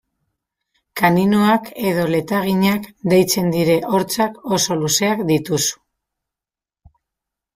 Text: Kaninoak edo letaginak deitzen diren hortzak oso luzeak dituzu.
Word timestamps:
Kaninoak 0.99 1.67
edo 1.89 2.05
letaginak 2.13 2.87
deitzen 3.11 3.51
diren 3.55 3.85
hortzak 3.97 4.39
oso 4.57 4.77
luzeak 4.79 5.21
dituzu. 5.33 5.79